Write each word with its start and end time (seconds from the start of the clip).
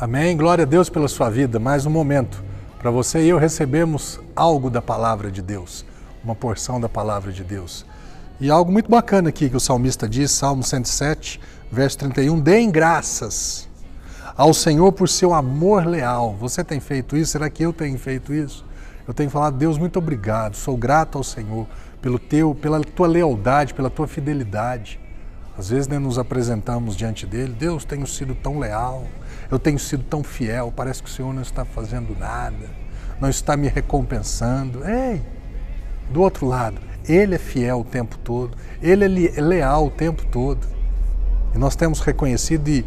Amém. 0.00 0.34
Glória 0.34 0.62
a 0.62 0.66
Deus 0.66 0.88
pela 0.88 1.06
sua 1.08 1.28
vida. 1.28 1.58
Mais 1.58 1.84
um 1.84 1.90
momento 1.90 2.42
para 2.78 2.90
você 2.90 3.20
e 3.20 3.28
eu 3.28 3.36
recebemos 3.36 4.18
algo 4.34 4.70
da 4.70 4.80
palavra 4.80 5.30
de 5.30 5.42
Deus, 5.42 5.84
uma 6.24 6.34
porção 6.34 6.80
da 6.80 6.88
palavra 6.88 7.30
de 7.30 7.44
Deus. 7.44 7.84
E 8.40 8.50
algo 8.50 8.72
muito 8.72 8.90
bacana 8.90 9.28
aqui 9.28 9.50
que 9.50 9.56
o 9.58 9.60
salmista 9.60 10.08
diz, 10.08 10.30
Salmo 10.30 10.62
107, 10.62 11.38
verso 11.70 11.98
31, 11.98 12.40
deem 12.40 12.70
graças 12.70 13.68
ao 14.34 14.54
Senhor 14.54 14.90
por 14.90 15.06
seu 15.06 15.34
amor 15.34 15.84
leal. 15.84 16.34
Você 16.40 16.64
tem 16.64 16.80
feito 16.80 17.14
isso? 17.14 17.32
Será 17.32 17.50
que 17.50 17.62
eu 17.62 17.70
tenho 17.70 17.98
feito 17.98 18.32
isso? 18.32 18.64
Eu 19.06 19.12
tenho 19.12 19.28
falado, 19.28 19.58
Deus, 19.58 19.76
muito 19.76 19.98
obrigado, 19.98 20.56
sou 20.56 20.78
grato 20.78 21.18
ao 21.18 21.24
Senhor 21.24 21.66
pelo 22.00 22.18
teu, 22.18 22.54
pela 22.54 22.80
tua 22.80 23.06
lealdade, 23.06 23.74
pela 23.74 23.90
tua 23.90 24.08
fidelidade. 24.08 24.98
Às 25.60 25.68
vezes 25.68 25.86
né, 25.86 25.98
nos 25.98 26.18
apresentamos 26.18 26.96
diante 26.96 27.26
dele, 27.26 27.52
Deus, 27.52 27.84
tenho 27.84 28.06
sido 28.06 28.34
tão 28.34 28.58
leal, 28.58 29.04
eu 29.50 29.58
tenho 29.58 29.78
sido 29.78 30.02
tão 30.02 30.24
fiel, 30.24 30.72
parece 30.74 31.02
que 31.02 31.10
o 31.10 31.12
Senhor 31.12 31.34
não 31.34 31.42
está 31.42 31.66
fazendo 31.66 32.18
nada, 32.18 32.64
não 33.20 33.28
está 33.28 33.58
me 33.58 33.68
recompensando. 33.68 34.82
Ei, 34.88 35.20
do 36.10 36.22
outro 36.22 36.46
lado, 36.46 36.80
Ele 37.06 37.34
é 37.34 37.38
fiel 37.38 37.80
o 37.80 37.84
tempo 37.84 38.16
todo, 38.24 38.56
Ele 38.80 39.30
é 39.36 39.38
leal 39.42 39.88
o 39.88 39.90
tempo 39.90 40.24
todo. 40.32 40.66
E 41.54 41.58
nós 41.58 41.76
temos 41.76 42.00
reconhecido 42.00 42.66
e, 42.66 42.86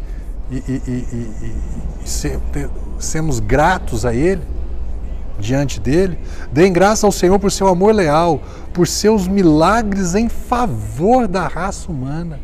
e, 0.50 0.82
e, 0.88 1.52
e 2.02 2.38
ter, 2.50 2.68
sermos 2.98 3.38
gratos 3.38 4.04
a 4.04 4.12
Ele, 4.12 4.42
diante 5.38 5.78
dele. 5.78 6.18
Deem 6.50 6.72
graça 6.72 7.06
ao 7.06 7.12
Senhor 7.12 7.38
por 7.38 7.52
seu 7.52 7.68
amor 7.68 7.94
leal, 7.94 8.42
por 8.72 8.88
seus 8.88 9.28
milagres 9.28 10.16
em 10.16 10.28
favor 10.28 11.28
da 11.28 11.46
raça 11.46 11.92
humana 11.92 12.40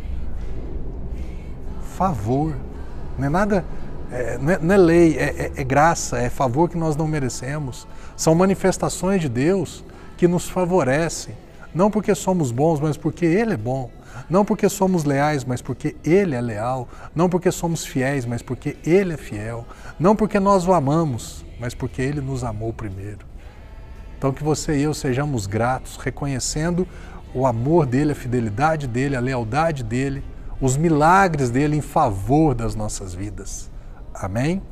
favor, 2.01 2.57
não 3.19 3.27
é 3.27 3.29
nada, 3.29 3.63
é, 4.11 4.39
não, 4.39 4.51
é, 4.51 4.59
não, 4.59 4.75
é, 4.75 4.79
lei, 4.79 5.19
é, 5.19 5.25
é, 5.25 5.53
é 5.55 5.65
graça, 5.65 6.17
é 6.17 6.31
favor 6.31 6.67
que 6.67 6.79
nós 6.79 6.97
não 6.97 7.07
merecemos. 7.07 7.87
São 8.17 8.35
manifestações 8.35 9.21
de 9.21 9.29
Deus 9.29 9.85
que 10.17 10.27
nos 10.27 10.49
favorecem, 10.49 11.37
não 11.75 11.91
porque 11.91 12.15
somos 12.15 12.53
bons, 12.53 12.81
mas 12.81 12.97
porque 12.97 13.27
Ele 13.27 13.53
é 13.53 13.57
bom. 13.57 13.91
Não 14.31 14.47
porque 14.47 14.67
somos 14.71 15.05
leais, 15.05 15.45
mas 15.45 15.61
porque 15.61 15.95
Ele 16.03 16.35
é 16.35 16.41
leal. 16.41 16.89
Não 17.15 17.29
porque 17.29 17.53
somos 17.53 17.85
fiéis, 17.85 18.25
mas 18.25 18.41
porque 18.41 18.79
Ele 18.83 19.13
é 19.13 19.17
fiel. 19.19 19.67
Não 19.99 20.17
porque 20.17 20.41
nós 20.41 20.67
o 20.67 20.73
amamos, 20.73 21.45
mas 21.61 21.75
porque 21.75 22.01
Ele 22.01 22.23
nos 22.23 22.43
amou 22.43 22.73
primeiro. 22.73 23.27
Então, 24.17 24.33
que 24.33 24.43
você 24.43 24.79
e 24.79 24.83
eu 24.83 24.95
sejamos 24.95 25.47
gratos, 25.47 25.99
reconhecendo 25.99 26.89
o 27.35 27.47
amor 27.47 27.85
dele, 27.85 28.13
a 28.13 28.15
fidelidade 28.15 28.87
dele, 28.87 29.17
a 29.17 29.21
lealdade 29.21 29.85
dele 29.85 30.25
os 30.61 30.77
milagres 30.77 31.51
dele 31.51 31.77
em 31.77 31.81
favor 31.81 32.55
das 32.55 32.75
nossas 32.75 33.15
vidas. 33.15 33.71
Amém? 34.15 34.63